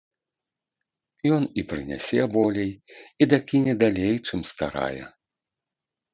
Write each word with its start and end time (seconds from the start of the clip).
Ён 1.35 1.43
і 1.63 1.63
прынясе 1.73 2.21
болей, 2.39 2.71
і 3.21 3.29
дакіне 3.35 3.73
далей, 3.85 4.15
чым 4.27 4.39
старая. 4.55 5.03